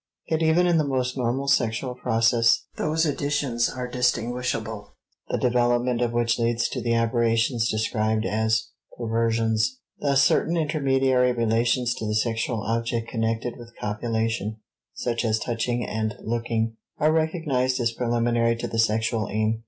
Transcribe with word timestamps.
Yet 0.27 0.41
even 0.41 0.65
in 0.65 0.79
the 0.79 0.83
most 0.87 1.15
normal 1.15 1.47
sexual 1.47 1.93
process 1.93 2.65
those 2.75 3.05
additions 3.05 3.69
are 3.69 3.87
distinguishable, 3.87 4.95
the 5.29 5.37
development 5.37 6.01
of 6.01 6.11
which 6.11 6.39
leads 6.39 6.67
to 6.69 6.81
the 6.81 6.95
aberrations 6.95 7.69
described 7.69 8.25
as 8.25 8.69
perversions. 8.97 9.77
Thus 9.99 10.23
certain 10.23 10.57
intermediary 10.57 11.33
relations 11.33 11.93
to 11.93 12.07
the 12.07 12.15
sexual 12.15 12.63
object 12.63 13.09
connected 13.09 13.57
with 13.59 13.77
copulation, 13.79 14.57
such 14.95 15.23
as 15.23 15.37
touching 15.37 15.85
and 15.85 16.15
looking, 16.23 16.77
are 16.97 17.11
recognized 17.13 17.79
as 17.79 17.91
preliminary 17.91 18.55
to 18.55 18.67
the 18.67 18.79
sexual 18.79 19.29
aim. 19.29 19.59